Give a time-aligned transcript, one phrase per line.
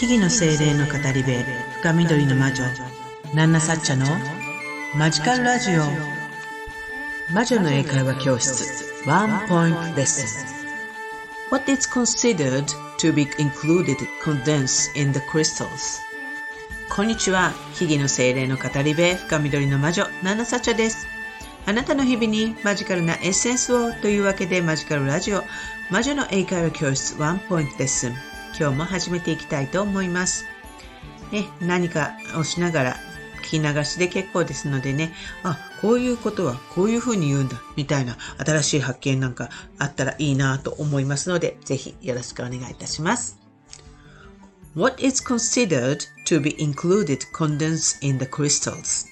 [0.00, 1.30] 木々の精霊の語り部
[1.82, 2.64] 深緑の魔女
[3.34, 4.06] ナンナサッチャの
[4.96, 5.82] マジカルラジオ。
[7.34, 11.50] 魔女の英会話教室ワンポイントレッスン。
[11.50, 12.64] What is considered
[12.96, 16.00] to be included condensed in the crystals?
[16.88, 21.08] こんにちは木々の精霊の語り部深緑の魔女ナンナサッチャです。
[21.66, 25.44] あなたの日々にマジカルなエッセンスをというわけでマジカルラジオ
[25.90, 28.29] 魔女の英会話教室ワンポイントレッスン。
[28.58, 30.44] 今日も始めていきたいと思います。
[31.32, 32.96] ね、何かをしながら
[33.42, 43.38] 聞き流しで結構ですのでね、あ、こういうことはこういうふうに言うんだ、みたいな新しい発見なんかあったらいいなと思いますので、ぜひよろしくお願いいたします。
[44.74, 49.06] What is considered to be included condensed in the crystals?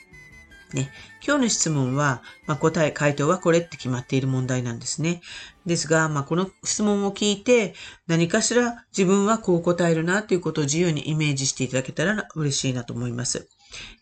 [0.74, 0.90] ね、
[1.27, 5.22] 今日の質問は、まあ、答え、回答はこれって決まっている問題なんですね。
[5.66, 7.74] ですが、まあ、この質問を聞いて、
[8.06, 13.48] 何かしら自分はこう答えるなということを自由にイメージしていただけたら嬉しいなと思います。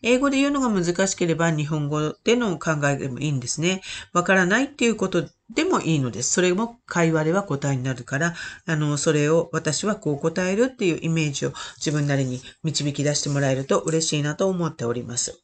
[0.01, 3.81] 英語で言うのが難しければ日本語での考えでもいいんですね。
[4.13, 6.31] わからないっていうことでもいいのです。
[6.31, 15.41] それも会話では答えになるから、あの、それを私はこう答えるっていうイメージを自分なりに導き出してもらえると嬉しいなと思っております。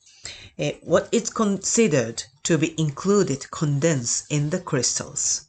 [0.56, 5.48] え what is considered to be included condensed in the crystals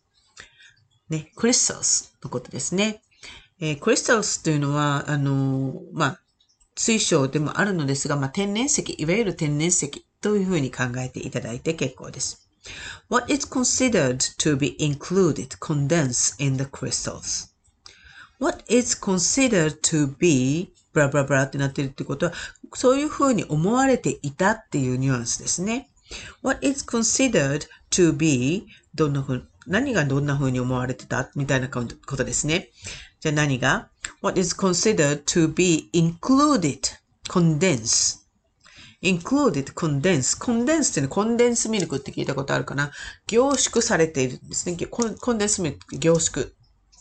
[1.10, 3.02] ね、crystals のことですね。
[3.60, 6.22] えー、crystals というのは、あのー、まあ、
[6.76, 12.48] 水晶でもあるのですが、まあ、天然石、いわゆる天然石というふうに考えていただいて結構です。
[13.10, 17.50] What is considered to be included condensed in the crystals?
[18.40, 22.33] What is considered to be ブラブラブラってなってるってことは、
[22.73, 25.91] そういうふうに思われていたっていうニュアンスですね。
[26.43, 32.71] What is considered to be どんなふう、何がどんなふうに思われてたみたいなことですね。
[33.21, 33.89] じゃあ何が
[34.23, 36.81] ?What is considered to be included
[37.29, 38.23] condense
[39.03, 42.91] included condense condense っていうのはコンデンスミルクって聞いたことあるかな？
[43.27, 44.77] 凝縮されているんですね。
[44.87, 46.47] コンデンスミルク凝縮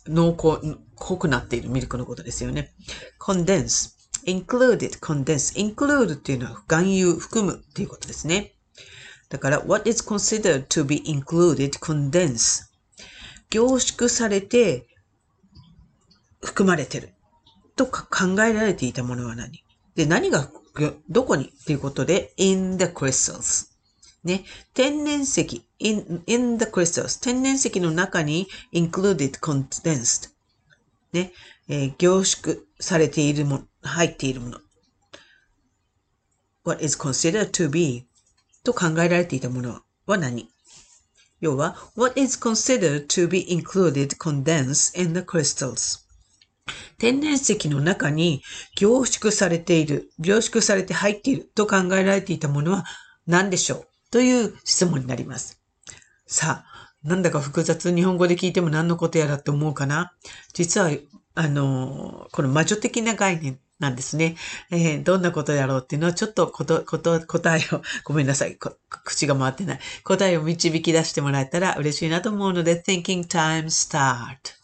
[0.08, 2.72] 濃厚、濃くなっているミルクのことですよね。
[3.20, 3.92] condense,
[4.26, 8.54] included, condense, include っていうのは含有、含むっていうことですね。
[9.30, 12.66] だから、what is considered to be included, condense
[13.50, 14.88] 凝縮されて
[16.44, 17.14] 含まれてる
[17.76, 19.64] とか考えられていたものは何
[19.96, 20.50] で、何が
[21.10, 23.73] どこにっていうことで in the crystals
[24.24, 30.30] ね、天然石 in, in the crystals 天然石の中に included condensed
[31.12, 31.34] ね、
[31.68, 34.60] えー、凝縮されているもの、入っているもの
[36.64, 38.08] what is considered to be
[38.64, 40.50] と考えられていたものは何
[41.42, 46.04] 要は what is considered to be included condensed in the crystals
[46.98, 48.42] 天然石の中に
[48.76, 52.86] 凝縮されている、凝縮されて入っていると考えられていたものは
[53.28, 55.60] 何でしょうという質問になります。
[56.28, 60.14] さあ、なんだか複雑日本語で聞いても何のことやらって思うかな？
[60.54, 60.92] 実は、
[61.34, 64.36] あの、この魔女的な概念なんですね。
[64.70, 68.56] えー、どんなことやろうっていうのはちょっとこと、こと、答えを、 ごめんなさい。
[68.88, 69.80] 口が回ってない。
[70.04, 74.63] 答えを導き出してもらえたら嬉しいなと思うので、Thinking Time Start。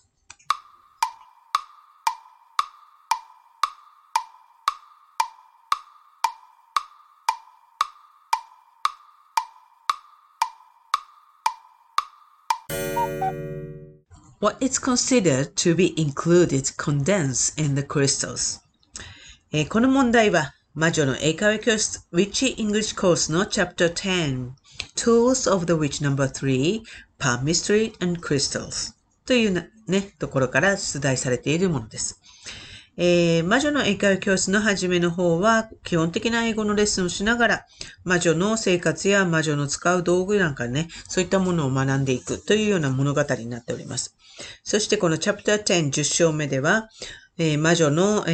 [14.41, 18.61] what is considered to be included condensed in the crystals、
[19.53, 24.50] えー、この問題は魔女の英会話教室 Witchy English Course の Chapter 10
[24.97, 26.83] Tools of the Witch No.3
[27.19, 32.21] Palm Mystery and Crystals というね、ところから出題されているものです。
[33.02, 37.66] えー、魔女の英会話教室の初めの方は、基本的な英語のレッスンをしながら、
[38.04, 44.18] 魔女の生活や魔女の使う道具なんかね、そういったものを学んでいくというような物語になっております。
[44.66, 46.90] そしてこのチャプター10、10章目では、
[47.42, 48.32] えー、魔女の、え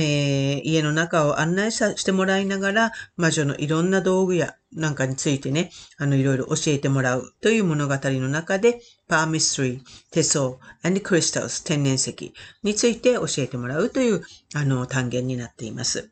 [0.58, 14.24] ー、家の中を案内さしてもらいながら、魔女のいろんな道具やなんかについてね、あの、いろいろ教えてもらうという物語の中で、パーミストリー、手相、and crystals、天然石について教えてもらうという、
[14.56, 16.10] あの、単元になっています。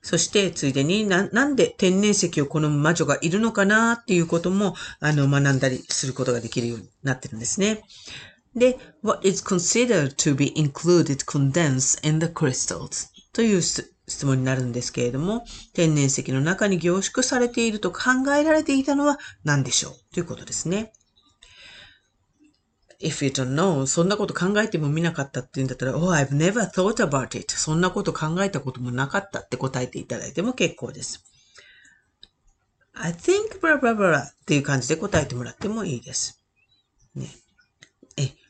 [0.00, 7.82] そして、ついでにな、なんで天然石を好む魔女がいるのかなっていうことも、あの、学んだりすることができるようになってるんですね。
[8.56, 13.08] で、what is considered to be included condensed in the crystals?
[13.32, 13.92] という質
[14.24, 18.00] 問になるんですけれども、天然石の中に凝縮されていると考
[18.38, 20.14] えられていたのは何でしょう？
[20.14, 20.92] ということですね。
[23.00, 27.52] if you don't know, そんなこと考えてもみなかったって言うんだったら、oh, I've never thought about it.
[27.54, 31.24] そんなこと考えたこともなかったって答えていただいても結構です。
[32.94, 36.40] I think blah blah blah っていう感じで答えてもらってもいいです。
[37.14, 37.28] ね。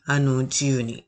[0.06, 1.06] あの、自由に。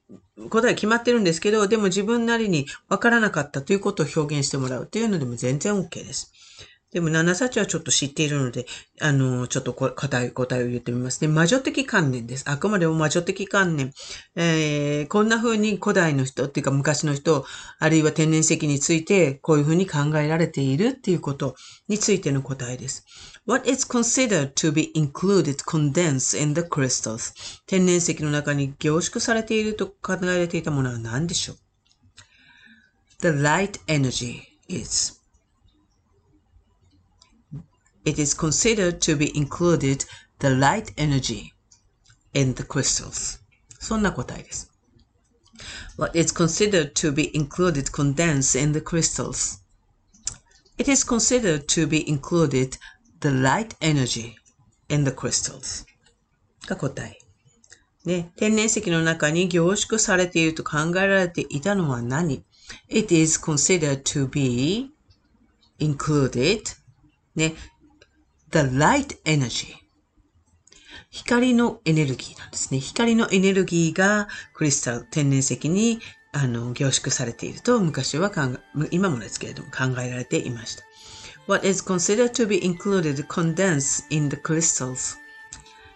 [0.50, 6.32] 答え決まってるんですけど、でも自分なりに分からなかったということを表現してもらうっていうのでも全然 OK です。
[6.92, 8.64] でも、七幸はちょっと知っているので、
[9.00, 11.28] あの、ちょっと答え、答えを言ってみますね。
[11.28, 12.44] 魔女的観念です。
[12.46, 13.92] あくまでも魔女的観念。
[14.36, 17.44] えー、こんな風に古代の人っていうか昔の人、
[17.80, 21.56] あるいは天然石について、こういう風に考えられているっていうこと
[21.88, 23.04] についての答えです。
[23.46, 27.34] What is considered to be included condensed in the crystals?
[27.66, 31.56] 天然石の中に凝縮されていると考えられていたものは何でしょう
[33.20, 35.25] ?The light energy is
[38.05, 40.05] it is considered to be included
[40.39, 41.53] the light energy
[42.33, 43.39] in the crystals.
[43.79, 44.71] そんな答えです。
[45.97, 49.59] What is considered to be included condensed in the crystals?
[50.77, 52.77] It is considered to be included
[53.19, 54.35] the light energy
[54.89, 55.85] in the crystals.
[56.67, 57.17] が答え。
[58.03, 62.43] ね、天然石の中に凝縮されていると考えられていたのは何
[62.89, 64.89] ?It is considered to be
[65.79, 66.63] included
[67.35, 67.53] ね、
[68.50, 69.86] the light energy
[71.10, 72.80] 光のエネルギーなんですね。
[72.80, 76.00] 光のエネルギーがクリスタル、天然石に
[76.32, 80.84] あの凝縮されていると昔は考え、今もですけれども考えられていました。
[81.46, 85.16] What is considered to be included condensed in the crystals.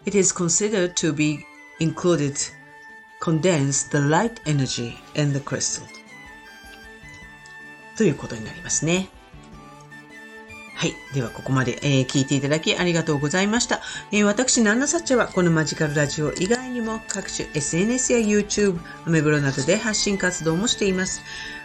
[0.07, 1.41] It is considered to be
[1.81, 2.37] included
[3.21, 5.85] condensed the light energy in the crystal.
[7.99, 9.11] ということになりますね。
[10.81, 10.97] はい。
[11.13, 13.83] では、ここまで、えー、聞いていただきありがとうございました。
[14.13, 21.21] えー、私、ナンナサッチャは、このマジカルラジオ以外にも、各種 SNS や YouTube、アメブロなどで発信活動もしています。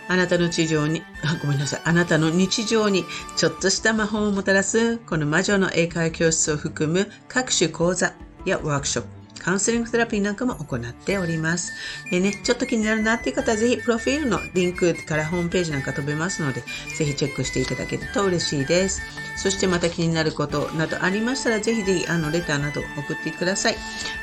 [0.09, 1.81] あなたの地上に、あ、ごめんなさい。
[1.85, 3.05] あなたの日常に
[3.37, 8.13] ちょっとした魔法をもたらす、この魔女の英会話教室を含む各種講座
[8.45, 9.09] やワークショップ、
[9.45, 11.71] カウンセリングセラピーなんかも行っております。
[12.09, 16.63] でね、ちょっと気になるなっていう方はぜひプロフィールのリンクからホームページなんか飛べますので、
[16.97, 19.03] ぜひチェックしていただけると嬉しいです。
[19.37, 23.75] そしてまた気になることなどありましたら、ぜひぜひあのレターなど送ってください。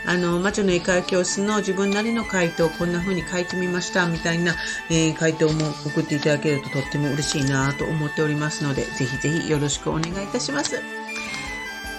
[0.06, 4.56] あの、魔女の英会話教室の自分なりの回答、こんな風に書いてみましたみたいな、
[4.90, 11.01] えー、回答も送っていただけるととっても嬉しいなと思っておりますので、ぜひぜひよろしくお願いいたします。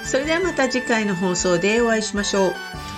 [0.03, 2.53] それではまた次回の放送でお会いしましょう。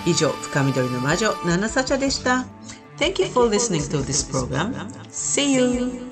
[0.06, 2.46] 以上、深緑の魔女、ナナサチャでした。
[2.98, 4.74] Thank you for listening to this program.
[5.10, 6.05] See you!